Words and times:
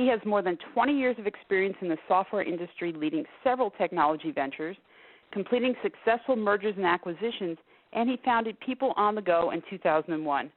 He 0.00 0.06
has 0.06 0.20
more 0.24 0.40
than 0.40 0.56
20 0.72 0.94
years 0.98 1.18
of 1.18 1.26
experience 1.26 1.76
in 1.82 1.88
the 1.90 1.98
software 2.08 2.42
industry, 2.42 2.90
leading 2.90 3.26
several 3.44 3.68
technology 3.68 4.32
ventures, 4.32 4.74
completing 5.30 5.74
successful 5.82 6.36
mergers 6.36 6.72
and 6.78 6.86
acquisitions, 6.86 7.58
and 7.92 8.08
he 8.08 8.18
founded 8.24 8.58
People 8.60 8.94
on 8.96 9.14
the 9.14 9.20
Go 9.20 9.50
in 9.50 9.62
2001. 9.68 10.50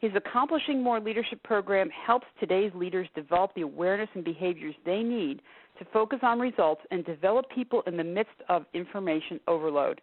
His 0.00 0.12
Accomplishing 0.14 0.82
More 0.82 1.00
leadership 1.00 1.42
program 1.42 1.88
helps 1.88 2.26
today's 2.38 2.70
leaders 2.74 3.08
develop 3.14 3.54
the 3.54 3.62
awareness 3.62 4.10
and 4.12 4.22
behaviors 4.22 4.74
they 4.84 5.02
need 5.02 5.40
to 5.78 5.86
focus 5.90 6.18
on 6.22 6.38
results 6.38 6.82
and 6.90 7.02
develop 7.06 7.46
people 7.48 7.82
in 7.86 7.96
the 7.96 8.04
midst 8.04 8.36
of 8.50 8.66
information 8.74 9.40
overload. 9.48 10.02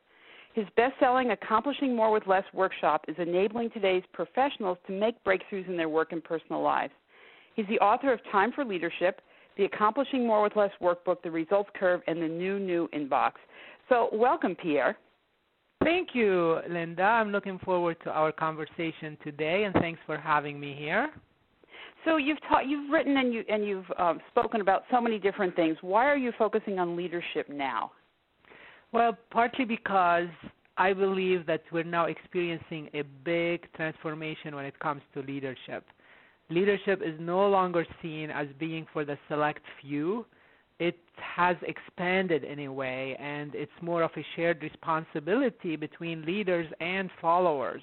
His 0.56 0.66
best 0.76 0.96
selling 1.00 1.30
Accomplishing 1.30 1.96
More 1.96 2.12
with 2.12 2.26
Less 2.26 2.46
workshop 2.56 3.06
is 3.08 3.16
enabling 3.20 3.70
today's 3.70 4.04
professionals 4.14 4.80
to 4.88 4.94
make 4.94 5.24
breakthroughs 5.24 5.70
in 5.70 5.78
their 5.78 5.90
work 5.90 6.12
and 6.12 6.24
personal 6.24 6.64
lives. 6.64 6.94
He's 7.60 7.68
the 7.68 7.80
author 7.80 8.14
of 8.14 8.22
Time 8.32 8.54
for 8.54 8.64
Leadership, 8.64 9.20
the 9.58 9.66
Accomplishing 9.66 10.26
More 10.26 10.44
with 10.44 10.56
Less 10.56 10.72
workbook, 10.82 11.22
the 11.22 11.30
Results 11.30 11.70
Curve, 11.78 12.00
and 12.08 12.22
the 12.22 12.28
New 12.30 12.58
New 12.58 12.88
Inbox. 12.96 13.32
So, 13.90 14.08
welcome, 14.14 14.56
Pierre. 14.56 14.98
Thank 15.84 16.12
you, 16.14 16.60
Linda. 16.70 17.04
I'm 17.04 17.34
looking 17.34 17.60
forward 17.60 17.98
to 18.06 18.12
our 18.12 18.32
conversation 18.32 19.18
today, 19.26 19.66
and 19.66 19.74
thanks 19.74 20.00
for 20.06 20.18
having 20.18 20.58
me 20.58 20.74
here. 20.74 21.10
So 22.06 22.16
you've 22.16 22.40
taught, 22.48 22.66
you've 22.66 22.90
written, 22.90 23.18
and 23.18 23.34
you 23.34 23.44
and 23.50 23.68
you've 23.68 23.92
um, 23.98 24.22
spoken 24.32 24.62
about 24.62 24.84
so 24.90 25.02
many 25.02 25.20
different 25.20 25.54
things. 25.58 25.76
Why 25.82 26.06
are 26.06 26.16
you 26.16 26.32
focusing 26.38 26.80
on 26.80 26.96
leadership 26.96 27.50
now? 27.50 27.92
Well, 28.94 29.18
partly 29.32 29.66
because 29.66 30.30
I 30.78 30.94
believe 30.94 31.46
that 31.48 31.64
we're 31.74 31.84
now 31.84 32.06
experiencing 32.06 32.90
a 32.94 33.02
big 33.02 33.68
transformation 33.74 34.56
when 34.56 34.64
it 34.64 34.80
comes 34.80 35.02
to 35.14 35.20
leadership 35.24 35.84
leadership 36.50 37.02
is 37.04 37.16
no 37.20 37.48
longer 37.48 37.86
seen 38.02 38.30
as 38.30 38.48
being 38.60 38.86
for 38.92 39.06
the 39.06 39.18
select 39.28 39.62
few. 39.82 40.26
It 40.80 40.98
has 41.16 41.58
expanded 41.64 42.44
in 42.44 42.60
a 42.62 42.72
way, 42.72 43.16
and 43.20 43.54
it's 43.54 43.72
more 43.82 44.04
of 44.04 44.12
a 44.16 44.26
shared 44.36 44.62
responsibility 44.62 45.76
between 45.76 46.26
leaders 46.26 46.68
and 46.80 47.10
followers. 47.22 47.82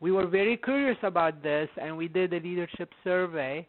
We 0.00 0.12
were 0.12 0.26
very 0.26 0.56
curious 0.56 0.98
about 1.02 1.42
this, 1.42 1.68
and 1.80 1.96
we 1.96 2.06
did 2.06 2.32
a 2.32 2.40
leadership 2.40 2.90
survey, 3.02 3.66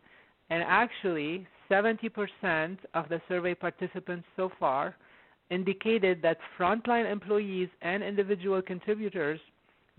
and 0.52 0.64
actually, 0.64 1.48
70% 1.70 2.78
of 2.94 3.10
the 3.10 3.22
survey 3.28 3.56
participants 3.56 4.28
so 4.36 4.52
far 4.60 4.96
indicated 5.50 6.22
that 6.22 6.38
frontline 6.58 7.12
employees 7.12 7.70
and 7.82 8.04
individual 8.04 8.62
contributors 8.62 9.40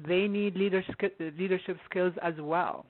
they 0.06 0.27
need 0.28 0.56
leadership 0.56 1.78
skills 1.88 2.14
as 2.22 2.34
well. 2.38 2.86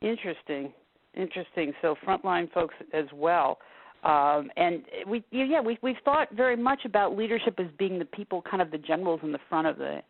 Interesting, 0.00 0.72
interesting. 1.14 1.72
So 1.82 1.96
frontline 2.06 2.50
folks 2.52 2.74
as 2.92 3.06
well. 3.12 3.58
Um, 4.04 4.50
and 4.56 4.84
we, 5.08 5.24
yeah, 5.32 5.60
we 5.60 5.76
we've 5.82 5.96
thought 6.04 6.28
very 6.32 6.56
much 6.56 6.84
about 6.84 7.16
leadership 7.16 7.58
as 7.58 7.66
being 7.78 7.98
the 7.98 8.04
people, 8.04 8.42
kind 8.42 8.62
of 8.62 8.70
the 8.70 8.78
generals 8.78 9.20
in 9.24 9.32
the 9.32 9.40
front 9.48 9.66
of 9.66 9.76
the 9.76 10.00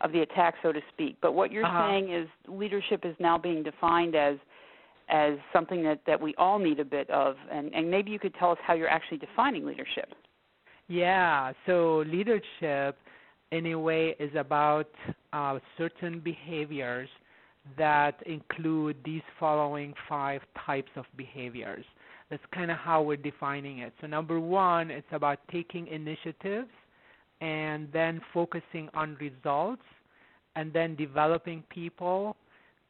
of 0.00 0.12
the 0.12 0.20
attack, 0.20 0.54
so 0.62 0.72
to 0.72 0.80
speak. 0.92 1.16
But 1.22 1.32
what 1.34 1.52
you're 1.52 1.64
uh-huh. 1.64 1.88
saying 1.88 2.12
is 2.12 2.28
leadership 2.48 3.04
is 3.04 3.14
now 3.20 3.38
being 3.38 3.62
defined 3.62 4.16
as 4.16 4.36
as 5.08 5.34
something 5.52 5.84
that 5.84 6.00
that 6.06 6.20
we 6.20 6.34
all 6.36 6.58
need 6.58 6.80
a 6.80 6.84
bit 6.84 7.08
of, 7.10 7.36
and 7.50 7.72
and 7.72 7.88
maybe 7.88 8.10
you 8.10 8.18
could 8.18 8.34
tell 8.34 8.50
us 8.50 8.58
how 8.66 8.74
you're 8.74 8.88
actually 8.88 9.18
defining 9.18 9.64
leadership. 9.64 10.12
Yeah, 10.88 11.52
so 11.66 11.98
leadership, 12.06 12.96
in 13.52 13.66
a 13.66 13.74
way, 13.78 14.16
is 14.18 14.34
about 14.34 14.88
uh, 15.32 15.58
certain 15.76 16.18
behaviors 16.18 17.08
that 17.76 18.22
include 18.26 18.96
these 19.04 19.22
following 19.38 19.94
five 20.08 20.40
types 20.66 20.90
of 20.96 21.04
behaviors. 21.16 21.84
That's 22.30 22.42
kind 22.52 22.70
of 22.70 22.76
how 22.76 23.02
we're 23.02 23.16
defining 23.16 23.78
it. 23.78 23.92
So, 24.00 24.06
number 24.06 24.38
one, 24.38 24.90
it's 24.90 25.06
about 25.12 25.38
taking 25.50 25.86
initiatives 25.88 26.68
and 27.40 27.88
then 27.92 28.20
focusing 28.34 28.88
on 28.94 29.16
results 29.20 29.82
and 30.56 30.72
then 30.72 30.94
developing 30.96 31.62
people, 31.70 32.36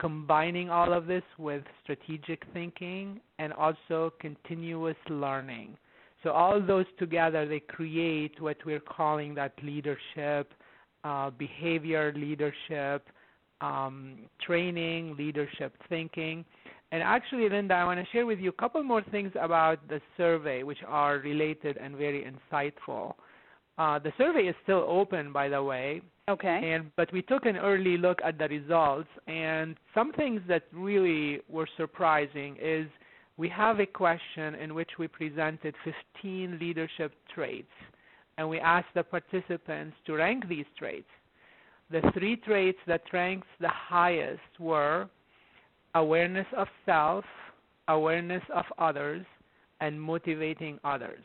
combining 0.01 0.71
all 0.71 0.93
of 0.93 1.07
this 1.07 1.23
with 1.39 1.63
strategic 1.83 2.43
thinking 2.53 3.21
and 3.39 3.53
also 3.53 4.13
continuous 4.21 4.97
learning. 5.09 5.77
So, 6.25 6.31
all 6.31 6.61
those 6.61 6.87
together, 6.99 7.47
they 7.47 7.61
create 7.61 8.41
what 8.41 8.57
we're 8.67 8.81
calling 8.81 9.35
that 9.37 9.53
leadership, 9.63 10.53
uh, 11.05 11.31
behavior 11.31 12.13
leadership, 12.17 13.07
um, 13.61 14.19
training, 14.45 15.17
leadership 15.17 15.75
thinking. 15.89 16.45
And 16.91 17.03
actually, 17.03 17.49
Linda, 17.49 17.75
I 17.75 17.85
want 17.85 18.01
to 18.01 18.07
share 18.13 18.25
with 18.25 18.39
you 18.39 18.49
a 18.51 18.61
couple 18.61 18.83
more 18.83 19.03
things 19.11 19.33
about 19.41 19.87
the 19.89 20.01
survey, 20.17 20.63
which 20.63 20.79
are 20.87 21.19
related 21.19 21.77
and 21.77 21.97
very 21.97 22.25
insightful. 22.25 23.15
Uh, 23.77 23.99
the 23.99 24.13
survey 24.17 24.49
is 24.49 24.55
still 24.63 24.85
open, 24.89 25.33
by 25.33 25.49
the 25.49 25.63
way. 25.63 26.01
Okay. 26.29 26.73
And 26.73 26.91
but 26.97 27.13
we 27.13 27.23
took 27.23 27.47
an 27.47 27.57
early 27.57 27.97
look 27.97 28.19
at 28.25 28.39
the 28.39 28.49
results, 28.49 29.09
and 29.27 29.77
some 29.95 30.13
things 30.13 30.41
that 30.49 30.65
really 30.73 31.41
were 31.49 31.69
surprising 31.77 32.57
is 32.61 32.87
we 33.37 33.49
have 33.51 33.81
a 33.81 33.87
question 33.87 34.55
in 34.57 34.75
which 34.75 34.91
we 34.99 35.09
presented 35.09 35.75
15 35.85 36.59
leadership 36.59 37.13
traits, 37.33 37.73
and 38.37 38.49
we 38.49 38.59
asked 38.59 38.93
the 38.95 39.05
participants 39.05 39.97
to 40.07 40.15
rank 40.15 40.49
these 40.49 40.67
traits 40.77 41.09
the 41.91 42.03
three 42.13 42.37
traits 42.37 42.79
that 42.87 43.03
ranks 43.13 43.47
the 43.61 43.69
highest 43.69 44.41
were 44.59 45.09
awareness 45.95 46.47
of 46.57 46.69
self, 46.85 47.25
awareness 47.89 48.43
of 48.55 48.65
others, 48.79 49.25
and 49.81 50.01
motivating 50.01 50.79
others. 50.85 51.23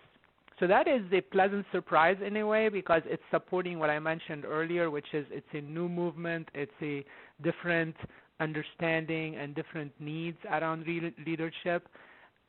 So 0.59 0.67
that 0.67 0.87
is 0.87 1.01
a 1.11 1.21
pleasant 1.21 1.65
surprise 1.71 2.17
in 2.25 2.37
a 2.37 2.47
way 2.47 2.69
because 2.69 3.01
it's 3.05 3.23
supporting 3.31 3.79
what 3.79 3.89
I 3.89 3.99
mentioned 3.99 4.45
earlier, 4.45 4.89
which 4.89 5.07
is 5.13 5.25
it's 5.31 5.47
a 5.53 5.61
new 5.61 5.89
movement, 5.89 6.47
it's 6.53 6.71
a 6.81 7.03
different 7.43 7.95
understanding 8.39 9.35
and 9.35 9.55
different 9.55 9.91
needs 9.99 10.37
around 10.49 10.85
leadership, 11.25 11.87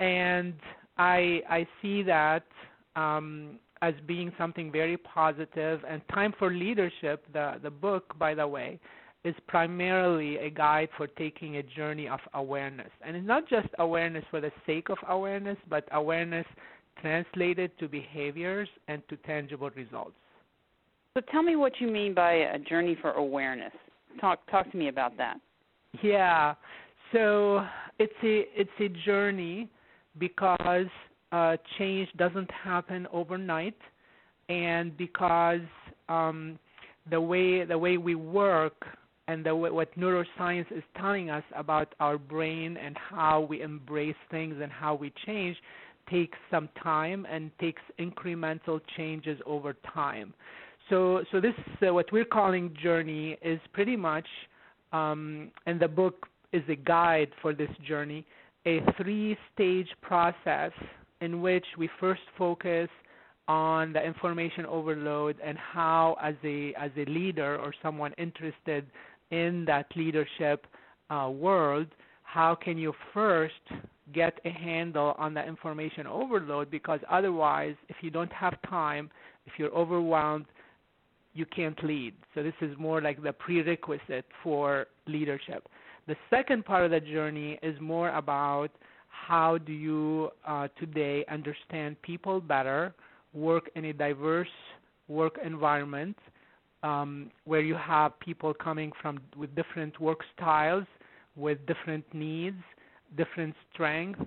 and 0.01 0.55
I 0.99 1.43
I 1.49 1.67
see 1.81 2.03
that 2.03 2.45
um, 2.95 3.59
as 3.85 3.95
being 4.07 4.33
something 4.39 4.73
very 4.73 4.97
positive. 4.97 5.81
And 5.89 6.01
Time 6.13 6.33
for 6.39 6.51
Leadership, 6.51 7.25
the, 7.33 7.55
the 7.63 7.71
book, 7.71 8.19
by 8.19 8.35
the 8.35 8.47
way, 8.47 8.81
is 9.25 9.35
primarily 9.47 10.39
a 10.39 10.51
guide 10.51 10.89
for 10.97 11.07
taking 11.07 11.57
a 11.57 11.63
journey 11.63 12.09
of 12.09 12.21
awareness. 12.33 12.91
And 13.05 13.17
it's 13.17 13.27
not 13.27 13.49
just 13.49 13.69
awareness 13.79 14.25
for 14.31 14.41
the 14.41 14.51
sake 14.67 14.89
of 14.89 14.99
awareness, 15.09 15.59
but 15.69 15.87
awareness 15.93 16.47
translated 17.01 17.71
to 17.79 17.89
behaviors 17.89 18.69
and 18.89 19.03
to 19.09 19.17
tangible 19.19 19.71
results. 19.77 20.17
So 21.15 21.21
tell 21.31 21.43
me 21.43 21.57
what 21.57 21.73
you 21.79 21.89
mean 21.89 22.15
by 22.15 22.33
a 22.33 22.59
journey 22.59 22.97
for 23.01 23.13
awareness. 23.13 23.73
Talk 24.21 24.41
talk 24.51 24.71
to 24.71 24.77
me 24.77 24.89
about 24.89 25.17
that. 25.19 25.37
Yeah. 26.03 26.55
So 27.13 27.65
it's 27.99 28.13
a 28.23 28.45
it's 28.57 28.79
a 28.81 28.89
journey 29.05 29.69
because 30.19 30.87
uh, 31.35 31.57
change 31.79 32.09
doesn't 32.17 32.51
happen 32.53 33.09
overnight, 33.13 33.81
and 34.49 34.97
because 34.97 35.67
um, 36.09 36.57
the 37.11 37.21
way 37.21 37.65
the 37.65 37.77
way 37.77 37.97
we 37.97 38.15
work 38.15 38.79
and 39.27 39.45
the 39.45 39.55
way, 39.55 39.71
what 39.71 39.91
neuroscience 39.99 40.71
is 40.71 40.85
telling 40.97 41.31
us 41.31 41.43
about 41.57 41.89
our 41.99 42.19
brain 42.19 42.77
and 42.77 42.97
how 42.97 43.41
we 43.41 43.63
embrace 43.63 44.21
things 44.31 44.55
and 44.63 44.71
how 44.71 44.95
we 44.95 45.13
change 45.27 45.57
takes 46.09 46.39
some 46.53 46.69
time 46.81 47.27
and 47.29 47.51
takes 47.59 47.83
incremental 47.99 48.81
changes 48.97 49.39
over 49.45 49.75
time. 49.93 50.33
So, 50.89 51.25
so 51.33 51.41
this 51.41 51.55
uh, 51.83 51.93
what 51.93 52.13
we're 52.13 52.33
calling 52.41 52.77
journey 52.81 53.39
is 53.43 53.59
pretty 53.73 53.97
much, 53.97 54.29
um, 54.93 55.51
and 55.67 55.81
the 55.81 55.89
book 55.89 56.27
is 56.53 56.63
a 56.69 56.77
guide 56.77 57.31
for 57.43 57.55
this 57.55 57.71
journey, 57.89 58.25
a 58.67 58.81
three-stage 58.99 59.89
process 60.01 60.73
in 61.21 61.41
which 61.41 61.65
we 61.79 61.89
first 62.01 62.23
focus 62.37 62.89
on 63.47 63.93
the 63.93 64.03
information 64.03 64.65
overload 64.67 65.37
and 65.45 65.59
how 65.59 66.17
as 66.23 66.35
a 66.45 66.73
as 66.75 66.91
a 66.97 67.05
leader 67.11 67.59
or 67.59 67.75
someone 67.83 68.13
interested 68.17 68.87
in 69.31 69.65
that 69.67 69.87
leadership 69.97 70.67
uh, 71.11 71.31
world 71.31 71.87
how 72.23 72.55
can 72.55 72.77
you 72.79 72.93
first 73.13 73.53
get 74.13 74.39
a 74.45 74.51
handle 74.51 75.15
on 75.19 75.35
the 75.35 75.47
information 75.47 76.07
overload 76.07 76.71
because 76.71 77.01
otherwise, 77.11 77.75
if 77.89 77.97
you 78.03 78.11
don't 78.11 78.33
have 78.33 78.61
time, 78.69 79.11
if 79.47 79.53
you're 79.57 79.73
overwhelmed, 79.73 80.47
you 81.33 81.47
can't 81.47 81.83
lead. 81.83 82.15
So 82.35 82.43
this 82.43 82.55
is 82.61 82.77
more 82.79 83.01
like 83.01 83.23
the 83.23 83.33
prerequisite 83.33 84.27
for 84.43 84.87
leadership. 85.07 85.69
The 86.07 86.17
second 86.29 86.65
part 86.65 86.85
of 86.85 86.91
the 86.91 87.01
journey 87.01 87.59
is 87.63 87.77
more 87.81 88.11
about 88.11 88.71
how 89.27 89.59
do 89.59 89.73
you 89.73 90.31
uh, 90.47 90.69
today 90.79 91.25
understand 91.31 92.01
people 92.03 92.41
better, 92.41 92.95
work 93.33 93.71
in 93.75 93.87
a 93.87 93.93
diverse 93.93 94.49
work 95.09 95.39
environment 95.45 96.17
um, 96.83 97.31
where 97.45 97.61
you 97.61 97.75
have 97.75 98.19
people 98.21 98.53
coming 98.53 98.93
from 99.01 99.19
with 99.37 99.55
different 99.55 99.99
work 100.01 100.21
styles, 100.37 100.85
with 101.37 101.59
different 101.67 102.05
needs, 102.13 102.63
different 103.17 103.55
strengths, 103.73 104.21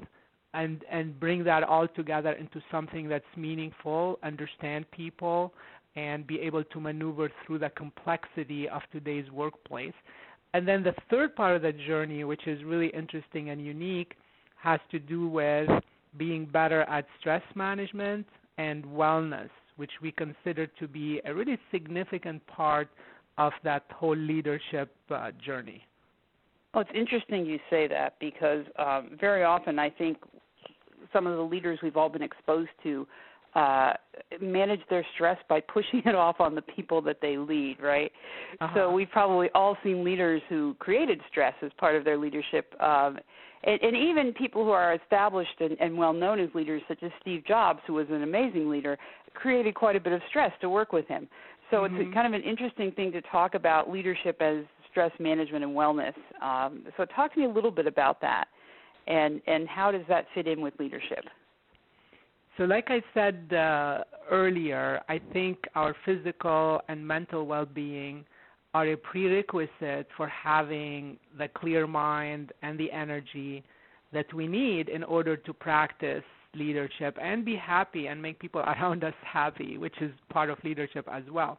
and 0.53 0.83
and 0.91 1.19
bring 1.19 1.43
that 1.43 1.63
all 1.63 1.87
together 1.87 2.31
into 2.31 2.61
something 2.71 3.07
that's 3.07 3.25
meaningful, 3.35 4.17
understand 4.23 4.89
people, 4.91 5.53
and 5.95 6.25
be 6.25 6.39
able 6.39 6.63
to 6.63 6.79
maneuver 6.79 7.29
through 7.45 7.59
the 7.59 7.69
complexity 7.69 8.67
of 8.69 8.81
today's 8.91 9.29
workplace. 9.31 9.93
And 10.53 10.67
then 10.67 10.81
the 10.81 10.95
third 11.09 11.35
part 11.35 11.55
of 11.55 11.61
the 11.61 11.73
journey, 11.73 12.23
which 12.23 12.47
is 12.47 12.63
really 12.63 12.87
interesting 12.87 13.49
and 13.49 13.63
unique, 13.63 14.13
has 14.61 14.79
to 14.91 14.99
do 14.99 15.27
with 15.27 15.69
being 16.17 16.45
better 16.45 16.81
at 16.83 17.05
stress 17.19 17.43
management 17.55 18.25
and 18.57 18.83
wellness, 18.85 19.49
which 19.75 19.91
we 20.01 20.11
consider 20.11 20.67
to 20.67 20.87
be 20.87 21.21
a 21.25 21.33
really 21.33 21.57
significant 21.71 22.45
part 22.47 22.89
of 23.37 23.53
that 23.63 23.83
whole 23.93 24.15
leadership 24.15 24.95
uh, 25.11 25.31
journey. 25.45 25.83
Well, 26.73 26.81
it's 26.87 26.97
interesting 26.97 27.45
you 27.45 27.59
say 27.69 27.87
that 27.87 28.15
because 28.19 28.65
um, 28.77 29.11
very 29.19 29.43
often 29.43 29.79
I 29.79 29.89
think 29.89 30.17
some 31.13 31.27
of 31.27 31.35
the 31.35 31.43
leaders 31.43 31.79
we've 31.81 31.97
all 31.97 32.09
been 32.09 32.23
exposed 32.23 32.69
to 32.83 33.07
uh, 33.55 33.93
manage 34.41 34.81
their 34.89 35.05
stress 35.15 35.37
by 35.49 35.59
pushing 35.59 36.01
it 36.05 36.15
off 36.15 36.39
on 36.39 36.53
the 36.53 36.61
people 36.61 37.01
that 37.01 37.17
they 37.21 37.37
lead, 37.37 37.77
right? 37.81 38.11
Uh-huh. 38.59 38.73
So 38.75 38.91
we've 38.91 39.09
probably 39.09 39.49
all 39.55 39.77
seen 39.83 40.03
leaders 40.03 40.41
who 40.49 40.75
created 40.79 41.19
stress 41.29 41.53
as 41.63 41.71
part 41.77 41.95
of 41.95 42.03
their 42.03 42.17
leadership. 42.17 42.73
Um, 42.81 43.17
and, 43.63 43.81
and 43.81 43.95
even 43.95 44.33
people 44.33 44.63
who 44.63 44.71
are 44.71 44.93
established 44.93 45.59
and, 45.59 45.77
and 45.79 45.97
well 45.97 46.13
known 46.13 46.39
as 46.39 46.49
leaders, 46.53 46.81
such 46.87 47.01
as 47.03 47.11
Steve 47.21 47.43
Jobs, 47.45 47.79
who 47.87 47.93
was 47.93 48.07
an 48.09 48.23
amazing 48.23 48.69
leader, 48.69 48.97
created 49.33 49.75
quite 49.75 49.95
a 49.95 49.99
bit 49.99 50.13
of 50.13 50.21
stress 50.29 50.51
to 50.61 50.69
work 50.69 50.93
with 50.93 51.07
him. 51.07 51.27
So 51.71 51.77
mm-hmm. 51.77 51.95
it's 51.95 52.09
a, 52.09 52.13
kind 52.13 52.27
of 52.27 52.39
an 52.39 52.47
interesting 52.47 52.91
thing 52.91 53.11
to 53.11 53.21
talk 53.23 53.55
about 53.55 53.89
leadership 53.89 54.41
as 54.41 54.63
stress 54.89 55.11
management 55.19 55.63
and 55.63 55.73
wellness. 55.73 56.13
Um, 56.41 56.85
so 56.97 57.05
talk 57.05 57.33
to 57.33 57.39
me 57.39 57.45
a 57.45 57.49
little 57.49 57.71
bit 57.71 57.87
about 57.87 58.21
that, 58.21 58.45
and 59.07 59.41
and 59.47 59.67
how 59.67 59.91
does 59.91 60.03
that 60.07 60.25
fit 60.33 60.47
in 60.47 60.61
with 60.61 60.73
leadership? 60.79 61.25
So, 62.57 62.63
like 62.63 62.87
I 62.89 63.03
said 63.13 63.53
uh, 63.53 64.03
earlier, 64.31 65.01
I 65.07 65.19
think 65.31 65.59
our 65.75 65.95
physical 66.05 66.81
and 66.89 67.05
mental 67.05 67.45
well-being 67.45 68.25
are 68.73 68.87
a 68.87 68.97
prerequisite 68.97 70.07
for 70.15 70.27
having 70.27 71.17
the 71.37 71.47
clear 71.47 71.87
mind 71.87 72.51
and 72.61 72.79
the 72.79 72.91
energy 72.91 73.63
that 74.13 74.31
we 74.33 74.47
need 74.47 74.89
in 74.89 75.03
order 75.03 75.35
to 75.35 75.53
practice 75.53 76.23
leadership 76.55 77.17
and 77.21 77.45
be 77.45 77.55
happy 77.55 78.07
and 78.07 78.21
make 78.21 78.39
people 78.39 78.61
around 78.67 79.03
us 79.03 79.13
happy, 79.25 79.77
which 79.77 79.95
is 80.01 80.11
part 80.31 80.49
of 80.49 80.57
leadership 80.63 81.07
as 81.11 81.23
well. 81.31 81.57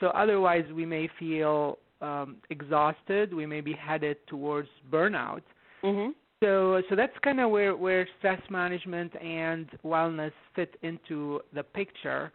So 0.00 0.08
otherwise, 0.08 0.64
we 0.74 0.86
may 0.86 1.08
feel 1.18 1.78
um, 2.00 2.36
exhausted. 2.48 3.34
We 3.34 3.46
may 3.46 3.60
be 3.60 3.74
headed 3.74 4.16
towards 4.26 4.68
burnout. 4.90 5.42
Mm-hmm. 5.84 6.12
So, 6.42 6.80
so 6.88 6.96
that's 6.96 7.12
kind 7.22 7.38
of 7.38 7.50
where 7.50 7.76
where 7.76 8.08
stress 8.18 8.40
management 8.48 9.12
and 9.22 9.68
wellness 9.84 10.32
fit 10.56 10.74
into 10.82 11.40
the 11.52 11.62
picture. 11.62 12.32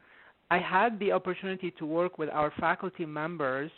I 0.51 0.59
had 0.59 0.99
the 0.99 1.11
opportunity 1.11 1.71
to 1.79 1.87
work 1.87 2.19
with 2.19 2.29
our 2.29 2.53
faculty 2.59 3.05
members 3.05 3.71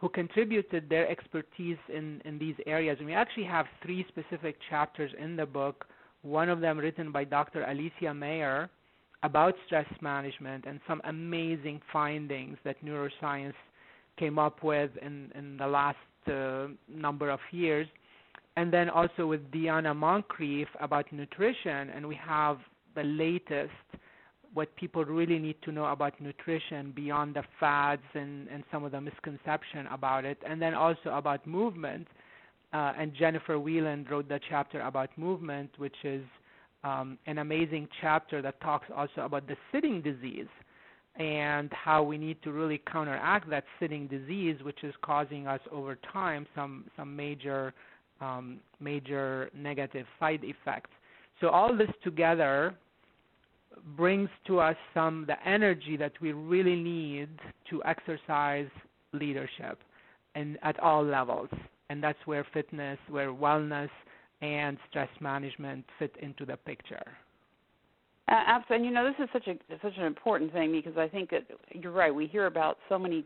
who 0.00 0.08
contributed 0.08 0.88
their 0.88 1.08
expertise 1.08 1.76
in, 1.92 2.22
in 2.24 2.38
these 2.38 2.54
areas. 2.66 2.96
And 2.98 3.06
we 3.06 3.14
actually 3.14 3.44
have 3.44 3.66
three 3.82 4.04
specific 4.08 4.56
chapters 4.70 5.10
in 5.20 5.36
the 5.36 5.46
book, 5.46 5.86
one 6.22 6.48
of 6.48 6.60
them 6.60 6.78
written 6.78 7.12
by 7.12 7.24
Dr. 7.24 7.64
Alicia 7.64 8.14
Mayer 8.14 8.70
about 9.22 9.54
stress 9.66 9.86
management 10.00 10.64
and 10.66 10.80
some 10.88 11.02
amazing 11.04 11.80
findings 11.92 12.56
that 12.64 12.82
neuroscience 12.82 13.52
came 14.18 14.38
up 14.38 14.62
with 14.62 14.90
in, 15.02 15.30
in 15.34 15.58
the 15.58 15.66
last 15.66 15.98
uh, 16.26 16.68
number 16.88 17.28
of 17.28 17.40
years 17.50 17.86
and 18.56 18.72
then 18.72 18.90
also 18.90 19.26
with 19.26 19.40
Deanna 19.50 19.94
Moncrief 19.94 20.68
about 20.80 21.10
nutrition, 21.12 21.90
and 21.90 22.06
we 22.06 22.14
have 22.16 22.58
the 22.94 23.04
latest 23.04 23.70
what 24.52 24.74
people 24.76 25.04
really 25.04 25.38
need 25.38 25.56
to 25.62 25.72
know 25.72 25.86
about 25.86 26.20
nutrition 26.20 26.92
beyond 26.94 27.34
the 27.34 27.42
fads 27.58 28.02
and, 28.14 28.48
and 28.48 28.64
some 28.72 28.84
of 28.84 28.92
the 28.92 29.00
misconception 29.00 29.86
about 29.92 30.24
it, 30.24 30.38
and 30.48 30.60
then 30.60 30.74
also 30.74 31.10
about 31.10 31.46
movement. 31.46 32.06
Uh, 32.72 32.92
and 32.98 33.14
Jennifer 33.14 33.58
Wieland 33.58 34.10
wrote 34.10 34.28
the 34.28 34.40
chapter 34.48 34.80
about 34.80 35.10
movement, 35.16 35.70
which 35.78 35.96
is 36.04 36.22
um, 36.84 37.18
an 37.26 37.38
amazing 37.38 37.88
chapter 38.00 38.40
that 38.42 38.60
talks 38.60 38.86
also 38.96 39.22
about 39.22 39.46
the 39.46 39.56
sitting 39.72 40.00
disease 40.00 40.46
and 41.16 41.70
how 41.72 42.02
we 42.02 42.16
need 42.16 42.40
to 42.42 42.52
really 42.52 42.80
counteract 42.90 43.50
that 43.50 43.64
sitting 43.78 44.06
disease, 44.06 44.56
which 44.62 44.82
is 44.84 44.94
causing 45.02 45.46
us 45.46 45.60
over 45.70 45.98
time 46.12 46.46
some 46.54 46.84
some 46.96 47.14
major 47.14 47.74
um, 48.20 48.60
major 48.78 49.50
negative 49.54 50.06
side 50.18 50.40
effects. 50.42 50.90
So 51.40 51.48
all 51.48 51.76
this 51.76 51.90
together 52.04 52.74
brings 53.96 54.28
to 54.46 54.60
us 54.60 54.76
some 54.94 55.24
the 55.26 55.48
energy 55.48 55.96
that 55.96 56.12
we 56.20 56.32
really 56.32 56.76
need 56.76 57.28
to 57.70 57.82
exercise 57.84 58.68
leadership 59.12 59.78
and 60.34 60.58
at 60.62 60.78
all 60.80 61.04
levels. 61.04 61.48
And 61.88 62.02
that's 62.02 62.18
where 62.24 62.46
fitness, 62.52 62.98
where 63.08 63.32
wellness 63.32 63.90
and 64.42 64.78
stress 64.88 65.08
management 65.20 65.84
fit 65.98 66.14
into 66.20 66.46
the 66.46 66.56
picture. 66.56 67.02
Uh, 68.28 68.34
absolutely, 68.46 68.76
and 68.76 68.84
you 68.86 68.92
know 68.92 69.04
this 69.04 69.24
is 69.24 69.28
such 69.32 69.48
a 69.48 69.54
such 69.82 69.96
an 69.98 70.04
important 70.04 70.52
thing 70.52 70.70
because 70.70 70.96
I 70.96 71.08
think 71.08 71.30
that 71.30 71.42
you're 71.72 71.92
right. 71.92 72.14
We 72.14 72.28
hear 72.28 72.46
about 72.46 72.78
so 72.88 72.96
many 72.96 73.24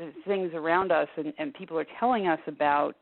uh, 0.00 0.06
things 0.24 0.52
around 0.54 0.92
us, 0.92 1.08
and, 1.16 1.32
and 1.38 1.52
people 1.52 1.76
are 1.78 1.86
telling 1.98 2.28
us 2.28 2.38
about 2.46 2.94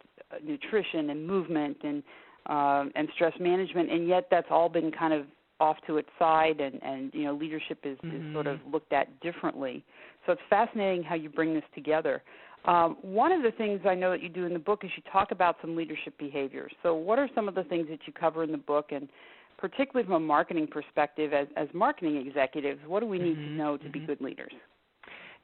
nutrition 0.43 1.11
and 1.11 1.27
movement 1.27 1.77
and 1.83 2.03
uh, 2.47 2.85
and 2.95 3.09
stress 3.15 3.35
management, 3.39 3.91
and 3.91 4.09
yet 4.09 4.29
that's 4.31 4.49
all 4.51 4.71
been 4.71 4.91
kind 4.91 5.13
of 5.13 5.27
off 5.61 5.77
to 5.87 5.99
its 5.99 6.09
side, 6.19 6.61
and 6.61 6.83
and 6.83 7.13
you 7.15 7.25
know 7.25 7.35
leadership 7.35 7.79
is, 7.85 7.99
mm-hmm. 7.99 8.29
is 8.29 8.35
sort 8.35 8.47
of 8.47 8.59
mm-hmm. 8.59 8.73
looked 8.73 8.93
at 8.93 9.21
differently. 9.21 9.85
So 10.27 10.33
it's 10.33 10.43
fascinating 10.51 11.03
how 11.03 11.15
you 11.15 11.29
bring 11.29 11.55
this 11.55 11.65
together. 11.75 12.23
Um, 12.65 12.97
one 13.01 13.33
of 13.33 13.43
the 13.43 13.53
things 13.53 13.81
I 13.89 13.95
know 13.95 14.11
that 14.11 14.23
you 14.23 14.29
do 14.29 14.45
in 14.45 14.53
the 14.53 14.59
book 14.59 14.81
is 14.85 14.91
you 14.97 15.03
talk 15.11 15.31
about 15.31 15.57
some 15.63 15.77
leadership 15.77 16.19
behaviors. 16.19 16.73
So 16.83 16.95
what 16.95 17.19
are 17.19 17.29
some 17.35 17.49
of 17.49 17.55
the 17.55 17.65
things 17.65 17.87
that 17.89 18.01
you 18.07 18.13
cover 18.13 18.45
in 18.45 18.53
the 18.53 18.59
book, 18.59 18.89
and 18.91 19.09
particularly 19.57 20.05
from 20.07 20.15
a 20.15 20.21
marketing 20.21 20.67
perspective, 20.67 21.33
as 21.33 21.47
as 21.57 21.69
marketing 21.73 22.17
executives, 22.17 22.81
what 22.87 23.01
do 23.01 23.07
we 23.07 23.19
need 23.19 23.37
mm-hmm. 23.37 23.57
to 23.57 23.63
know 23.63 23.77
to 23.77 23.89
be 23.89 24.01
mm-hmm. 24.01 24.07
good 24.07 24.21
leaders? 24.21 24.53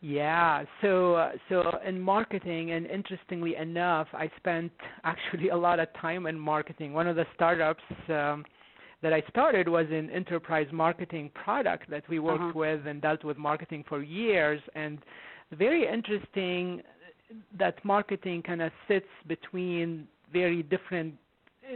Yeah, 0.02 0.64
so 0.82 1.14
uh, 1.14 1.32
so 1.48 1.78
in 1.86 1.98
marketing, 1.98 2.72
and 2.72 2.86
interestingly 2.86 3.56
enough, 3.56 4.08
I 4.12 4.30
spent 4.36 4.70
actually 5.04 5.48
a 5.48 5.56
lot 5.56 5.80
of 5.80 5.88
time 6.00 6.26
in 6.26 6.38
marketing. 6.38 6.92
One 6.92 7.06
of 7.06 7.16
the 7.16 7.24
startups 7.34 7.82
um, 8.08 8.44
that 9.02 9.12
I 9.12 9.22
started 9.28 9.68
was 9.68 9.86
in 9.90 10.10
enterprise 10.10 10.66
marketing 10.72 11.30
product 11.34 11.90
that 11.90 12.08
we 12.08 12.18
worked 12.18 12.40
uh-huh. 12.40 12.58
with 12.58 12.86
and 12.86 13.00
dealt 13.02 13.24
with 13.24 13.36
marketing 13.36 13.84
for 13.88 14.02
years. 14.02 14.60
And 14.74 14.98
very 15.52 15.86
interesting 15.86 16.82
that 17.58 17.84
marketing 17.84 18.42
kind 18.42 18.62
of 18.62 18.72
sits 18.88 19.06
between 19.26 20.06
very 20.32 20.62
different 20.62 21.14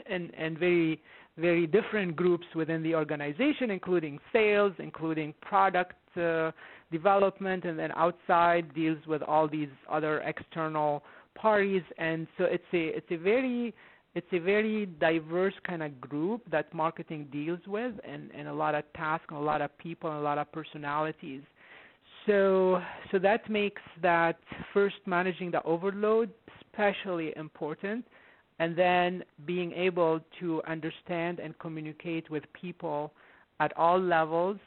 and 0.09 0.33
and 0.37 0.59
very 0.59 1.01
very 1.39 1.67
different 1.67 2.17
groups 2.17 2.47
within 2.55 2.83
the 2.83 2.95
organization, 2.95 3.71
including 3.71 4.19
sales, 4.33 4.73
including 4.79 5.33
product 5.41 5.95
uh, 6.17 6.51
development, 6.93 7.65
and 7.65 7.79
then 7.79 7.91
outside 7.97 8.75
deals 8.75 8.99
with 9.07 9.23
all 9.23 9.49
these 9.49 9.69
other 9.89 10.21
external 10.21 11.03
parties. 11.35 11.83
And 11.99 12.27
so 12.37 12.45
it's 12.45 12.65
a 12.73 12.97
it's 12.97 13.11
a 13.11 13.17
very 13.17 13.75
it's 14.15 14.27
a 14.33 14.39
very 14.39 14.87
diverse 14.87 15.55
kind 15.67 15.83
of 15.83 16.01
group 16.01 16.43
that 16.51 16.73
marketing 16.75 17.29
deals 17.31 17.61
with, 17.67 17.95
and, 18.05 18.31
and 18.37 18.49
a 18.49 18.53
lot 18.53 18.75
of 18.75 18.85
tasks, 18.95 19.27
and 19.29 19.39
a 19.39 19.43
lot 19.43 19.63
of 19.63 19.77
people, 19.79 20.11
and 20.11 20.19
a 20.19 20.23
lot 20.23 20.39
of 20.39 20.51
personalities. 20.53 21.43
So 22.27 22.81
so 23.11 23.19
that 23.19 23.49
makes 23.49 23.83
that 24.03 24.39
first 24.75 24.97
managing 25.07 25.51
the 25.51 25.63
overload 25.63 26.31
especially 26.73 27.33
important 27.37 28.05
and 28.59 28.77
then 28.77 29.25
being 29.47 29.73
able 29.73 30.21
to 30.39 30.63
understand 30.67 31.41
and 31.41 31.59
communicate 31.59 32.29
with 32.31 32.45
people 32.53 33.13
at 33.59 33.77
all 33.77 33.99
levels 33.99 34.59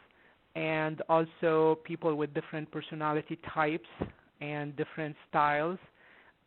and 0.55 1.01
also 1.09 1.79
people 1.83 2.15
with 2.15 2.33
different 2.33 2.69
personality 2.71 3.38
types 3.53 3.88
and 4.41 4.75
different 4.75 5.15
styles 5.29 5.77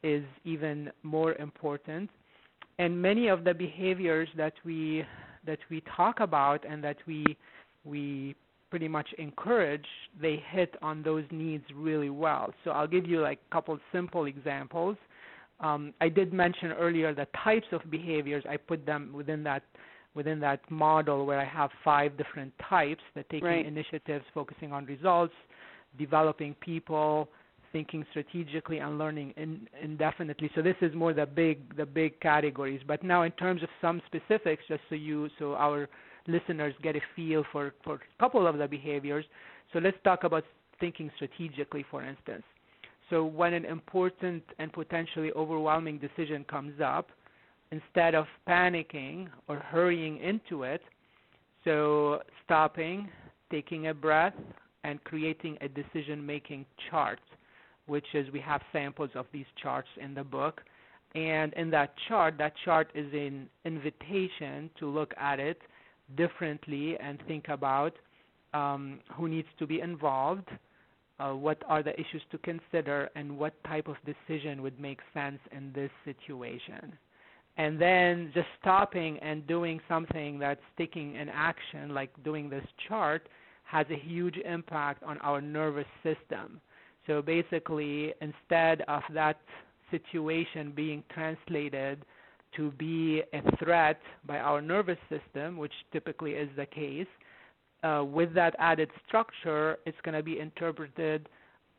is 0.02 0.24
even 0.44 0.90
more 1.02 1.34
important. 1.34 2.10
And 2.78 3.00
many 3.00 3.28
of 3.28 3.45
the 3.45 3.54
behaviors 3.54 4.28
that 4.37 4.54
we 4.64 5.04
that 5.47 5.59
we 5.71 5.83
talk 5.97 6.21
about 6.21 6.64
and 6.68 6.83
that 6.83 6.97
we 7.06 7.25
we 7.85 8.35
pretty 8.71 8.88
much 8.88 9.09
encourage, 9.18 9.87
they 10.21 10.42
hit 10.50 10.75
on 10.83 11.02
those 11.02 11.25
needs 11.30 11.64
really 11.75 12.11
well. 12.11 12.52
So 12.64 12.73
I'll 12.73 12.88
give 12.88 13.06
you 13.06 13.21
like 13.21 13.38
a 13.50 13.54
couple 13.54 13.78
simple 13.92 14.26
examples. 14.26 14.97
Um, 15.61 15.95
I 16.00 16.09
did 16.09 16.33
mention 16.33 16.73
earlier 16.73 17.14
the 17.14 17.26
types 17.42 17.66
of 17.73 17.80
behaviors. 17.90 18.45
I 18.49 18.56
put 18.56 18.85
them 18.85 19.12
within 19.14 19.42
that 19.45 19.62
within 20.14 20.40
that 20.40 20.61
model 20.71 21.26
where 21.26 21.38
I 21.38 21.45
have 21.45 21.71
five 21.85 22.16
different 22.16 22.52
types: 22.68 23.02
the 23.14 23.23
taking 23.30 23.47
right. 23.47 23.66
initiatives, 23.66 24.25
focusing 24.35 24.73
on 24.73 24.85
results, 24.87 25.35
developing 25.99 26.54
people, 26.61 27.28
thinking 27.76 28.06
strategically, 28.11 28.78
and 28.78 28.97
learning 28.97 29.35
in, 29.37 29.68
indefinitely. 29.83 30.50
So 30.54 30.62
this 30.62 30.76
is 30.80 30.95
more 30.95 31.12
the 31.12 31.26
big 31.26 31.76
the 31.76 31.85
big 31.85 32.18
categories. 32.21 32.80
But 32.87 33.02
now, 33.02 33.21
in 33.25 33.33
terms 33.33 33.62
of 33.62 33.68
some 33.83 34.00
specifics, 34.06 34.62
just 34.66 34.80
so 34.88 34.95
you 34.95 35.28
so 35.38 35.54
our 35.56 35.87
listeners 36.26 36.75
get 36.83 36.97
a 36.97 37.02
feel 37.14 37.45
for 37.52 37.75
for 37.85 37.97
a 37.97 38.18
couple 38.18 38.47
of 38.47 38.56
the 38.56 38.66
behaviors. 38.66 39.26
So 39.75 39.78
let's 39.78 39.99
talk 40.04 40.25
about 40.25 40.45
thinking 40.80 41.11
strategically, 41.16 41.85
for 41.90 42.02
instance. 42.02 42.45
So 43.11 43.26
when 43.26 43.52
an 43.52 43.66
important 43.66 44.42
and 44.59 44.73
potentially 44.73 45.30
overwhelming 45.33 45.99
decision 45.99 46.45
comes 46.45 46.80
up, 46.83 47.11
instead 47.73 48.14
of 48.14 48.25
panicking 48.49 49.28
or 49.49 49.56
hurrying 49.56 50.16
into 50.30 50.62
it, 50.62 50.80
so 51.64 52.23
stopping, 52.42 53.11
taking 53.50 53.88
a 53.88 53.95
breath, 53.95 54.38
and 54.83 55.02
creating 55.04 55.59
a 55.61 55.68
decision 55.68 56.25
making 56.25 56.64
chart, 56.88 57.21
which 57.86 58.06
is 58.14 58.30
we 58.32 58.40
have 58.40 58.60
samples 58.72 59.10
of 59.14 59.26
these 59.32 59.46
charts 59.62 59.88
in 60.00 60.14
the 60.14 60.24
book. 60.24 60.62
And 61.14 61.52
in 61.54 61.70
that 61.70 61.94
chart, 62.08 62.34
that 62.38 62.52
chart 62.64 62.90
is 62.94 63.12
an 63.12 63.48
invitation 63.64 64.70
to 64.78 64.88
look 64.88 65.14
at 65.18 65.40
it 65.40 65.60
differently 66.16 66.96
and 66.98 67.18
think 67.26 67.48
about 67.48 67.94
um, 68.54 69.00
who 69.14 69.28
needs 69.28 69.48
to 69.58 69.66
be 69.66 69.80
involved, 69.80 70.48
uh, 71.18 71.32
what 71.32 71.62
are 71.68 71.82
the 71.82 71.94
issues 71.94 72.22
to 72.30 72.38
consider, 72.38 73.08
and 73.16 73.38
what 73.38 73.52
type 73.64 73.88
of 73.88 73.96
decision 74.04 74.62
would 74.62 74.78
make 74.78 75.00
sense 75.14 75.38
in 75.52 75.72
this 75.74 75.90
situation. 76.04 76.92
And 77.56 77.80
then 77.80 78.30
just 78.34 78.48
stopping 78.60 79.18
and 79.20 79.46
doing 79.46 79.80
something 79.88 80.38
that's 80.38 80.60
taking 80.76 81.16
an 81.16 81.30
action, 81.32 81.94
like 81.94 82.10
doing 82.22 82.50
this 82.50 82.64
chart, 82.86 83.28
has 83.64 83.86
a 83.90 83.96
huge 83.96 84.36
impact 84.36 85.02
on 85.02 85.18
our 85.18 85.40
nervous 85.40 85.86
system. 86.02 86.60
So 87.06 87.22
basically, 87.22 88.14
instead 88.20 88.82
of 88.88 89.02
that 89.14 89.38
situation 89.90 90.72
being 90.75 91.04
translated 91.12 92.04
to 92.56 92.70
be 92.72 93.22
a 93.32 93.56
threat 93.58 94.00
by 94.26 94.38
our 94.38 94.60
nervous 94.60 94.98
system, 95.08 95.56
which 95.56 95.72
typically 95.92 96.32
is 96.32 96.48
the 96.56 96.66
case, 96.66 97.06
uh, 97.82 98.02
with 98.04 98.34
that 98.34 98.54
added 98.58 98.90
structure, 99.06 99.78
it's 99.86 99.98
going 100.02 100.14
to 100.14 100.22
be 100.22 100.40
interpreted 100.40 101.28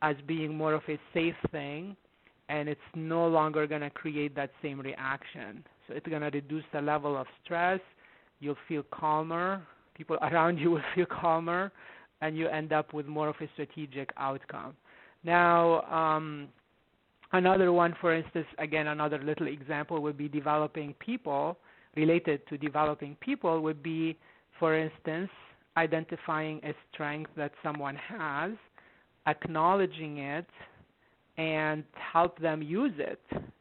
as 0.02 0.16
being 0.26 0.56
more 0.56 0.74
of 0.74 0.82
a 0.88 0.98
safe 1.12 1.34
thing, 1.50 1.96
and 2.48 2.68
it's 2.68 2.80
no 2.94 3.26
longer 3.26 3.66
going 3.66 3.80
to 3.80 3.90
create 3.90 4.34
that 4.34 4.50
same 4.62 4.80
reaction. 4.80 5.64
So 5.86 5.94
it's 5.94 6.06
going 6.06 6.22
to 6.22 6.30
reduce 6.30 6.64
the 6.72 6.80
level 6.80 7.16
of 7.16 7.26
stress. 7.44 7.80
You'll 8.40 8.56
feel 8.68 8.84
calmer. 8.90 9.62
People 9.94 10.16
around 10.22 10.58
you 10.58 10.70
will 10.70 10.82
feel 10.94 11.06
calmer, 11.06 11.72
and 12.20 12.38
you 12.38 12.48
end 12.48 12.72
up 12.72 12.94
with 12.94 13.06
more 13.06 13.28
of 13.28 13.36
a 13.40 13.48
strategic 13.54 14.10
outcome. 14.16 14.74
Now, 15.24 15.82
um, 15.82 16.48
Another 17.32 17.72
one, 17.72 17.94
for 18.00 18.14
instance, 18.14 18.46
again, 18.58 18.86
another 18.86 19.18
little 19.18 19.48
example 19.48 20.00
would 20.00 20.16
be 20.16 20.28
developing 20.28 20.94
people. 20.94 21.58
Related 21.94 22.46
to 22.48 22.56
developing 22.56 23.16
people 23.20 23.60
would 23.60 23.82
be, 23.82 24.16
for 24.58 24.78
instance, 24.78 25.30
identifying 25.76 26.60
a 26.64 26.72
strength 26.92 27.30
that 27.36 27.52
someone 27.62 27.96
has, 27.96 28.52
acknowledging 29.26 30.18
it, 30.18 30.46
and 31.36 31.84
help 32.12 32.38
them 32.40 32.62
use 32.62 32.92
it 32.98 33.20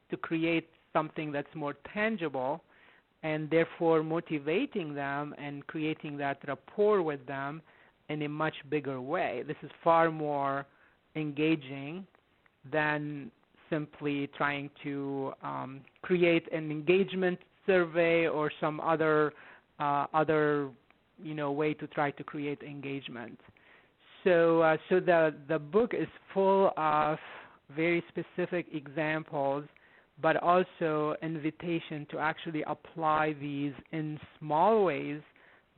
to 0.10 0.18
create 0.18 0.70
something 0.94 1.32
that's 1.32 1.54
more 1.54 1.76
tangible, 1.94 2.64
and 3.24 3.50
therefore 3.50 4.02
motivating 4.02 4.94
them 4.94 5.36
and 5.38 5.68
creating 5.68 6.16
that 6.18 6.38
rapport 6.48 7.02
with 7.02 7.26
them 7.26 7.62
in 8.10 8.22
a 8.22 8.30
much 8.30 8.56
bigger 8.70 9.02
way. 9.02 9.44
This 9.46 9.58
is 9.62 9.72
far 9.84 10.10
more 10.10 10.66
engaging 11.18 12.06
than 12.72 13.32
simply 13.70 14.30
trying 14.38 14.70
to 14.84 15.34
um, 15.44 15.82
create 16.02 16.52
an 16.54 16.72
engagement 16.72 17.40
survey 17.66 18.28
or 18.28 18.52
some 18.62 18.80
other 18.80 19.34
uh, 19.80 20.06
other 20.14 20.70
you 21.22 21.34
know 21.34 21.52
way 21.52 21.74
to 21.74 21.88
try 21.88 22.12
to 22.12 22.24
create 22.24 22.62
engagement. 22.64 23.40
So 24.24 24.62
uh, 24.62 24.78
so 24.90 25.00
the 25.00 25.36
the 25.48 25.60
book 25.60 25.94
is 25.94 26.08
full 26.34 26.72
of 26.78 27.18
very 27.76 28.04
specific 28.10 28.68
examples, 28.74 29.66
but 30.22 30.38
also 30.38 31.16
invitation 31.22 32.08
to 32.12 32.20
actually 32.20 32.64
apply 32.64 33.36
these 33.40 33.74
in 33.92 34.20
small 34.40 34.86
ways 34.86 35.22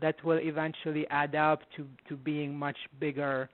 that 0.02 0.16
will 0.24 0.40
eventually 0.40 1.06
add 1.10 1.36
up 1.36 1.62
to 1.76 1.88
to 2.08 2.16
being 2.16 2.56
much 2.56 2.78
bigger 3.00 3.50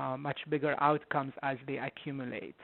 uh, 0.00 0.16
much 0.16 0.38
bigger 0.48 0.74
outcomes 0.80 1.32
as 1.42 1.56
they 1.66 1.76
accumulate. 1.76 2.54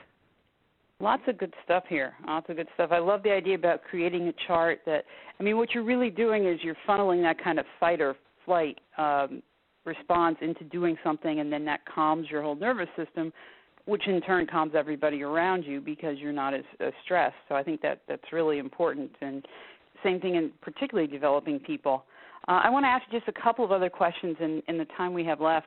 Lots 0.99 1.23
of 1.29 1.37
good 1.37 1.53
stuff 1.65 1.85
here. 1.89 2.15
Lots 2.27 2.49
of 2.49 2.57
good 2.57 2.69
stuff. 2.75 2.91
I 2.91 2.99
love 2.99 3.23
the 3.23 3.31
idea 3.31 3.55
about 3.55 3.83
creating 3.85 4.29
a 4.29 4.35
chart 4.47 4.81
that, 4.87 5.05
I 5.39 5.43
mean, 5.43 5.59
what 5.59 5.75
you're 5.75 5.85
really 5.85 6.09
doing 6.09 6.47
is 6.47 6.59
you're 6.63 6.77
funneling 6.89 7.23
that 7.23 7.43
kind 7.43 7.59
of 7.59 7.67
fight 7.79 8.01
or 8.01 8.17
flight 8.47 8.79
um, 8.97 9.43
response 9.85 10.39
into 10.41 10.65
doing 10.65 10.97
something, 11.05 11.41
and 11.41 11.53
then 11.53 11.65
that 11.67 11.81
calms 11.85 12.29
your 12.31 12.43
whole 12.43 12.57
nervous 12.57 12.89
system, 12.97 13.31
which 13.85 14.07
in 14.09 14.21
turn 14.23 14.47
calms 14.47 14.73
everybody 14.75 15.23
around 15.23 15.65
you 15.65 15.81
because 15.81 16.17
you're 16.19 16.33
not 16.33 16.55
as, 16.55 16.65
as 16.81 16.93
stressed. 17.05 17.37
So 17.49 17.55
I 17.55 17.63
think 17.63 17.83
that 17.83 18.01
that's 18.09 18.33
really 18.33 18.59
important. 18.59 19.11
And 19.21 19.45
same 20.03 20.19
thing 20.19 20.37
in 20.37 20.51
particularly 20.63 21.09
developing 21.09 21.59
people. 21.61 22.05
Uh, 22.49 22.61
I 22.65 22.71
want 22.71 22.85
to 22.85 22.89
ask 22.89 23.05
you 23.11 23.19
just 23.19 23.29
a 23.29 23.41
couple 23.43 23.65
of 23.65 23.71
other 23.71 23.91
questions 23.91 24.37
in, 24.41 24.63
in 24.69 24.79
the 24.79 24.87
time 24.97 25.13
we 25.13 25.25
have 25.25 25.41
left. 25.41 25.67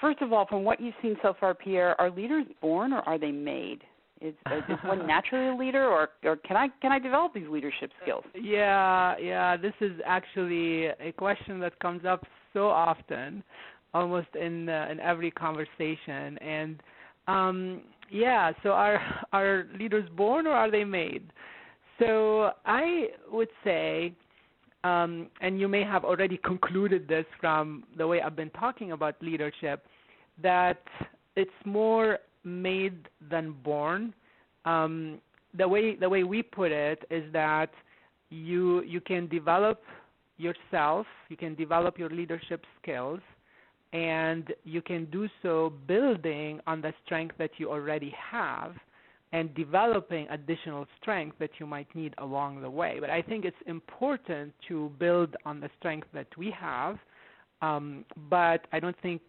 First 0.00 0.22
of 0.22 0.32
all, 0.32 0.46
from 0.46 0.64
what 0.64 0.80
you've 0.80 0.94
seen 1.02 1.16
so 1.22 1.34
far, 1.38 1.54
Pierre, 1.54 2.00
are 2.00 2.10
leaders 2.10 2.46
born 2.60 2.92
or 2.92 3.00
are 3.00 3.18
they 3.18 3.32
made? 3.32 3.82
Is, 4.20 4.34
is 4.68 4.78
one 4.84 5.06
naturally 5.06 5.48
a 5.48 5.54
leader, 5.54 5.86
or 5.86 6.10
or 6.24 6.36
can 6.36 6.56
I 6.56 6.68
can 6.82 6.92
I 6.92 6.98
develop 6.98 7.32
these 7.32 7.48
leadership 7.48 7.90
skills? 8.02 8.24
Yeah, 8.34 9.16
yeah. 9.18 9.56
This 9.56 9.72
is 9.80 9.92
actually 10.04 10.86
a 10.86 11.12
question 11.16 11.58
that 11.60 11.78
comes 11.78 12.04
up 12.04 12.24
so 12.52 12.68
often, 12.68 13.42
almost 13.94 14.28
in 14.38 14.68
uh, 14.68 14.88
in 14.90 15.00
every 15.00 15.30
conversation. 15.30 16.36
And 16.38 16.82
um, 17.28 17.80
yeah, 18.10 18.52
so 18.62 18.70
are 18.70 19.00
are 19.32 19.66
leaders 19.78 20.08
born 20.16 20.46
or 20.46 20.52
are 20.52 20.70
they 20.70 20.84
made? 20.84 21.22
So 21.98 22.50
I 22.66 23.08
would 23.30 23.48
say, 23.64 24.14
um, 24.84 25.28
and 25.40 25.60
you 25.60 25.68
may 25.68 25.84
have 25.84 26.04
already 26.04 26.38
concluded 26.38 27.06
this 27.08 27.26
from 27.40 27.84
the 27.96 28.06
way 28.06 28.20
I've 28.20 28.36
been 28.36 28.50
talking 28.50 28.92
about 28.92 29.14
leadership, 29.20 29.84
that 30.42 30.82
it's 31.36 31.50
more 31.64 32.18
made 32.44 33.08
than 33.30 33.54
born. 33.62 34.14
Um, 34.64 35.20
the 35.56 35.66
way 35.66 35.96
the 35.96 36.08
way 36.08 36.22
we 36.22 36.42
put 36.42 36.70
it 36.70 37.04
is 37.10 37.30
that 37.32 37.70
you 38.30 38.82
you 38.82 39.00
can 39.00 39.26
develop 39.28 39.82
yourself, 40.38 41.06
you 41.28 41.36
can 41.36 41.54
develop 41.54 41.98
your 41.98 42.08
leadership 42.08 42.64
skills, 42.80 43.20
and 43.92 44.52
you 44.64 44.80
can 44.80 45.04
do 45.06 45.28
so 45.42 45.72
building 45.86 46.60
on 46.66 46.80
the 46.80 46.94
strength 47.04 47.34
that 47.38 47.50
you 47.58 47.70
already 47.70 48.14
have 48.16 48.72
and 49.32 49.54
developing 49.54 50.26
additional 50.30 50.86
strength 51.00 51.36
that 51.38 51.50
you 51.58 51.66
might 51.66 51.92
need 51.94 52.14
along 52.18 52.62
the 52.62 52.70
way. 52.70 52.96
But 53.00 53.10
I 53.10 53.22
think 53.22 53.44
it's 53.44 53.56
important 53.66 54.52
to 54.68 54.90
build 54.98 55.36
on 55.46 55.60
the 55.60 55.70
strength 55.78 56.08
that 56.14 56.26
we 56.36 56.50
have. 56.58 56.98
Um, 57.62 58.04
but 58.28 58.66
I 58.72 58.80
don't 58.80 58.96
think 59.02 59.20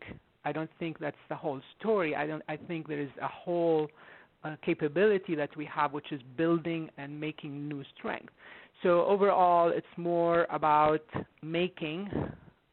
I 0.43 0.51
don't 0.51 0.69
think 0.79 0.97
that's 0.99 1.15
the 1.29 1.35
whole 1.35 1.61
story. 1.79 2.15
I 2.15 2.25
don't. 2.25 2.41
I 2.47 2.57
think 2.57 2.87
there 2.87 2.99
is 2.99 3.09
a 3.21 3.27
whole 3.27 3.87
uh, 4.43 4.55
capability 4.65 5.35
that 5.35 5.55
we 5.55 5.65
have, 5.65 5.93
which 5.93 6.11
is 6.11 6.21
building 6.35 6.89
and 6.97 7.19
making 7.19 7.67
new 7.67 7.83
strength. 7.97 8.33
So 8.81 9.05
overall, 9.05 9.69
it's 9.69 9.85
more 9.97 10.47
about 10.49 11.05
making 11.43 12.09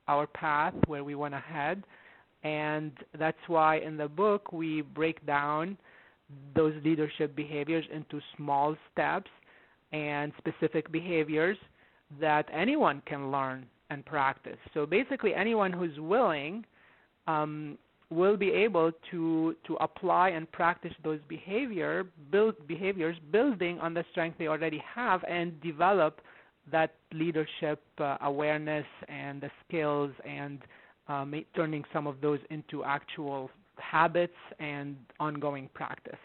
our 0.07 0.27
path 0.27 0.73
where 0.87 1.05
we 1.05 1.15
want 1.15 1.35
to 1.35 1.41
head, 1.41 1.85
and 2.43 2.93
that's 3.19 3.37
why 3.47 3.79
in 3.79 3.99
the 3.99 4.09
book 4.09 4.53
we 4.53 4.81
break 4.81 5.25
down 5.27 5.77
those 6.55 6.75
leadership 6.85 7.35
behaviors 7.35 7.85
into 7.93 8.21
small 8.37 8.77
steps 8.93 9.31
and 9.93 10.33
specific 10.39 10.91
behaviors 10.93 11.57
that 12.21 12.47
anyone 12.53 13.03
can 13.07 13.31
learn 13.31 13.67
and 13.91 14.05
practice. 14.05 14.59
So 14.75 14.87
basically, 14.87 15.35
anyone 15.35 15.73
who's 15.73 15.99
willing 15.99 16.65
um, 17.27 17.79
will 18.11 18.37
be 18.37 18.51
able 18.51 18.91
to 19.11 19.55
to 19.67 19.75
apply 19.77 20.31
and 20.31 20.51
practice 20.53 20.93
those 21.05 21.21
behavior 21.29 22.05
build 22.31 22.55
behaviors 22.67 23.17
building 23.31 23.79
on 23.81 23.93
the 23.93 24.05
strength 24.11 24.39
they 24.39 24.47
already 24.49 24.83
have 24.95 25.23
and 25.29 25.61
develop 25.61 26.21
that 26.71 26.95
leadership 27.13 27.83
uh, 27.99 28.17
awareness 28.23 28.87
and 29.09 29.41
the 29.43 29.51
skills 29.67 30.11
and 30.27 30.61
um, 31.09 31.35
turning 31.55 31.85
some 31.93 32.07
of 32.07 32.21
those 32.21 32.39
into 32.51 32.83
actual 32.85 33.51
habits 33.79 34.35
and 34.59 34.97
ongoing 35.21 35.69
practice. 35.75 36.19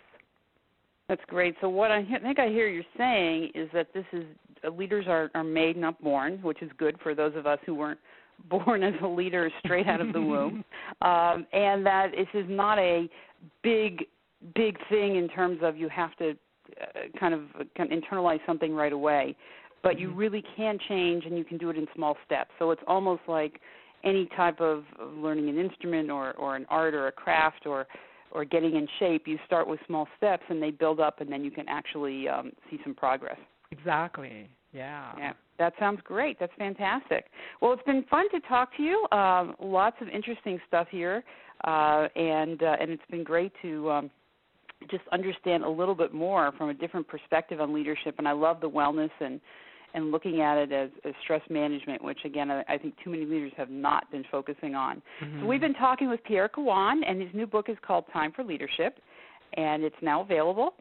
That's 1.09 1.21
great. 1.27 1.55
So 1.61 1.69
what 1.69 1.91
I 1.91 2.03
think 2.23 2.39
I 2.39 2.47
hear 2.47 2.67
you're 2.67 2.83
saying 2.97 3.51
is 3.55 3.69
that 3.73 3.87
this 3.93 4.05
is 4.13 4.23
uh, 4.65 4.69
leaders 4.69 5.05
are, 5.07 5.29
are 5.35 5.43
made, 5.43 5.77
not 5.77 6.01
born, 6.01 6.39
which 6.41 6.61
is 6.61 6.71
good 6.77 6.97
for 7.03 7.13
those 7.13 7.35
of 7.35 7.45
us 7.45 7.59
who 7.65 7.75
weren't 7.75 7.99
born 8.49 8.83
as 8.83 8.93
a 9.03 9.07
leader 9.07 9.49
straight 9.63 9.87
out 9.87 10.01
of 10.01 10.11
the 10.13 10.21
womb, 10.21 10.63
um, 11.01 11.45
and 11.53 11.85
that 11.85 12.11
this 12.11 12.27
is 12.33 12.45
not 12.49 12.79
a 12.79 13.07
big, 13.61 14.05
big 14.55 14.77
thing 14.89 15.17
in 15.17 15.27
terms 15.29 15.59
of 15.61 15.77
you 15.77 15.89
have 15.89 16.15
to 16.17 16.31
uh, 16.81 17.19
kind 17.19 17.33
of 17.33 17.41
kind 17.77 17.91
of 17.91 17.99
internalize 17.99 18.39
something 18.45 18.73
right 18.73 18.93
away, 18.93 19.35
but 19.83 19.99
you 19.99 20.07
mm-hmm. 20.07 20.17
really 20.17 20.43
can 20.57 20.79
change 20.87 21.25
and 21.25 21.37
you 21.37 21.43
can 21.43 21.57
do 21.57 21.69
it 21.69 21.77
in 21.77 21.85
small 21.93 22.17
steps. 22.25 22.51
So 22.57 22.71
it's 22.71 22.81
almost 22.87 23.21
like 23.27 23.59
any 24.03 24.27
type 24.35 24.59
of 24.59 24.83
learning 25.15 25.49
an 25.49 25.57
instrument 25.57 26.09
or 26.09 26.33
or 26.33 26.55
an 26.55 26.65
art 26.69 26.93
or 26.93 27.07
a 27.07 27.11
craft 27.11 27.65
or 27.65 27.87
or 28.31 28.43
getting 28.43 28.75
in 28.75 28.87
shape, 28.99 29.27
you 29.27 29.37
start 29.45 29.67
with 29.67 29.79
small 29.85 30.07
steps 30.17 30.43
and 30.49 30.61
they 30.61 30.71
build 30.71 30.99
up, 30.99 31.21
and 31.21 31.31
then 31.31 31.43
you 31.43 31.51
can 31.51 31.65
actually 31.69 32.27
um, 32.27 32.51
see 32.69 32.79
some 32.83 32.95
progress. 32.95 33.37
Exactly. 33.71 34.49
Yeah. 34.71 35.11
Yeah. 35.17 35.33
That 35.59 35.73
sounds 35.79 35.99
great. 36.03 36.39
That's 36.39 36.51
fantastic. 36.57 37.25
Well, 37.61 37.73
it's 37.73 37.83
been 37.83 38.03
fun 38.09 38.29
to 38.31 38.39
talk 38.41 38.75
to 38.77 38.83
you. 38.83 39.07
Um, 39.11 39.55
lots 39.61 39.95
of 40.01 40.07
interesting 40.07 40.59
stuff 40.67 40.87
here, 40.89 41.23
uh, 41.63 42.07
and 42.15 42.61
uh, 42.63 42.75
and 42.81 42.89
it's 42.89 43.03
been 43.11 43.23
great 43.23 43.51
to 43.61 43.91
um, 43.91 44.11
just 44.89 45.03
understand 45.11 45.63
a 45.63 45.69
little 45.69 45.95
bit 45.95 46.11
more 46.13 46.51
from 46.57 46.69
a 46.69 46.73
different 46.73 47.07
perspective 47.07 47.61
on 47.61 47.73
leadership. 47.73 48.15
And 48.17 48.27
I 48.27 48.31
love 48.31 48.61
the 48.61 48.69
wellness 48.69 49.11
and 49.19 49.39
and 49.93 50.11
looking 50.11 50.41
at 50.41 50.57
it 50.57 50.71
as, 50.71 50.89
as 51.05 51.13
stress 51.23 51.41
management, 51.49 52.03
which 52.03 52.19
again 52.25 52.49
I, 52.51 52.63
I, 52.67 52.77
think 52.77 52.95
too 53.03 53.09
many 53.09 53.25
leaders 53.25 53.51
have 53.57 53.69
not 53.69 54.09
been 54.11 54.23
focusing 54.31 54.75
on. 54.75 55.01
Mm-hmm. 55.21 55.41
So 55.41 55.47
we've 55.47 55.61
been 55.61 55.73
talking 55.73 56.09
with 56.09 56.23
Pierre 56.23 56.49
Khawand, 56.49 57.01
and 57.07 57.21
his 57.21 57.33
new 57.33 57.47
book 57.47 57.69
is 57.69 57.77
called 57.85 58.05
Time 58.11 58.31
for 58.31 58.43
Leadership, 58.43 58.99
and 59.55 59.83
it's 59.83 59.95
now 60.01 60.21
available. 60.21 60.73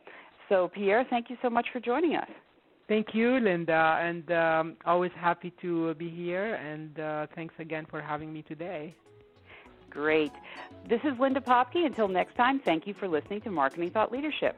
So 0.49 0.71
Pierre, 0.75 1.05
thank 1.11 1.31
you 1.31 1.37
so 1.43 1.51
much 1.51 1.67
for 1.73 1.81
joining 1.81 2.17
us. 2.17 2.29
Thank 2.89 3.15
you, 3.15 3.39
Linda, 3.39 3.99
and 4.03 4.31
um, 4.33 4.77
always 4.85 5.13
happy 5.17 5.53
to 5.63 5.95
be 5.95 6.11
here. 6.11 6.55
And 6.55 6.99
uh, 6.99 7.27
thanks 7.35 7.55
again 7.59 7.87
for 7.89 8.03
having 8.03 8.33
me 8.33 8.43
today. 8.43 8.95
Great. 9.89 10.33
This 10.89 11.01
is 11.05 11.13
Linda 11.21 11.41
Popky. 11.41 11.87
Until 11.87 12.09
next 12.09 12.35
time, 12.35 12.61
thank 12.65 12.87
you 12.87 12.95
for 12.99 13.07
listening 13.07 13.41
to 13.43 13.51
Marketing 13.51 13.91
Thought 13.91 14.11
Leadership. 14.11 14.57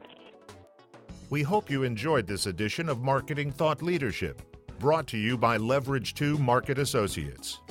We 1.31 1.41
hope 1.41 1.71
you 1.71 1.81
enjoyed 1.83 2.27
this 2.27 2.45
edition 2.45 2.87
of 2.87 3.01
Marketing 3.01 3.51
Thought 3.51 3.81
Leadership, 3.81 4.43
brought 4.77 5.07
to 5.07 5.17
you 5.17 5.39
by 5.39 5.57
Leverage 5.57 6.13
2 6.13 6.37
Market 6.37 6.77
Associates. 6.77 7.61